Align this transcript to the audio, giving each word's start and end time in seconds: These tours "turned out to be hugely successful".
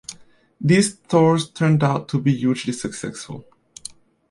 These 0.59 0.95
tours 0.95 1.51
"turned 1.51 1.83
out 1.83 2.09
to 2.09 2.19
be 2.19 2.35
hugely 2.35 2.73
successful". 2.73 3.45